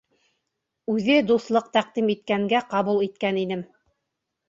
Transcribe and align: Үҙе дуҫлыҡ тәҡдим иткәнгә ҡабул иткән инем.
Үҙе 0.93 1.19
дуҫлыҡ 1.27 1.69
тәҡдим 1.79 2.11
иткәнгә 2.17 2.65
ҡабул 2.75 3.07
иткән 3.11 3.43
инем. 3.47 3.67